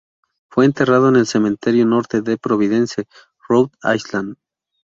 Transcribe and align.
Fue 0.49 0.65
enterrado 0.65 1.09
en 1.09 1.15
el 1.15 1.27
cementerio 1.27 1.85
norte 1.85 2.21
de 2.23 2.35
Providence, 2.35 3.05
Rhode 3.47 3.69
Island. 3.95 4.35